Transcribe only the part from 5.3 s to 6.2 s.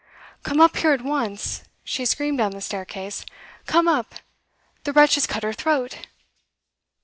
her throat!